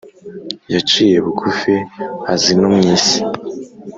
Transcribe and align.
Yaciye 0.73 1.17
bugufi,- 1.25 1.73
az’ino 2.31 2.67
mw’isi 2.75 3.17